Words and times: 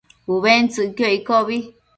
Ubentsëcquio 0.33 1.07
iccobi 1.17 1.57